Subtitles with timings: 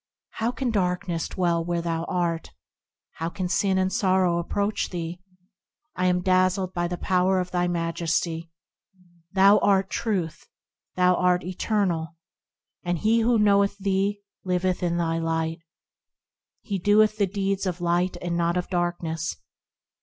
[0.31, 2.49] How can darkness dwell where thou art?
[3.17, 5.21] How can sin and sorrow approach thee?
[5.95, 8.49] I am dazzled by the power of thy majesty;
[9.33, 10.47] Thou art Truth!
[10.95, 12.15] Thou art the Eternal!
[12.81, 15.59] And he who knoweth thee, liveth in thy light;
[16.63, 19.37] He doeth the deeds of light and not of darkness.